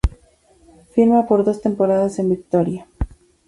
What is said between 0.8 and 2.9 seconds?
Firma por dos temporadas en Vitoria.